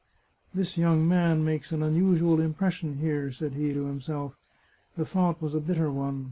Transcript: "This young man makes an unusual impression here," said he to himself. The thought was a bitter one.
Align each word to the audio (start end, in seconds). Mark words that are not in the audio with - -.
"This 0.55 0.79
young 0.79 1.07
man 1.07 1.45
makes 1.45 1.71
an 1.71 1.83
unusual 1.83 2.39
impression 2.41 2.97
here," 2.97 3.31
said 3.31 3.53
he 3.53 3.71
to 3.71 3.85
himself. 3.85 4.35
The 4.97 5.05
thought 5.05 5.39
was 5.39 5.53
a 5.53 5.59
bitter 5.59 5.91
one. 5.91 6.19